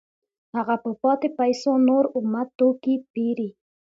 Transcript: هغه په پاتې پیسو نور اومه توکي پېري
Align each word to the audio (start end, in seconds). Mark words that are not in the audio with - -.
هغه 0.57 0.75
په 0.83 0.91
پاتې 1.01 1.27
پیسو 1.39 1.71
نور 1.87 2.03
اومه 2.17 2.41
توکي 2.57 2.95
پېري 3.13 3.49